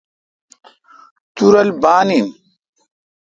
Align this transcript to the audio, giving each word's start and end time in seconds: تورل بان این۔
تورل 1.35 1.69
بان 1.81 2.09
این۔ 2.15 2.27